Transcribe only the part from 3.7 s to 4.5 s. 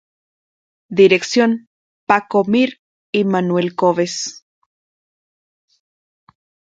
Coves.